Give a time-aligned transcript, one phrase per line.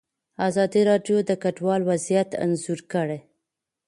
[0.47, 3.19] ازادي راډیو د کډوال وضعیت انځور کړی.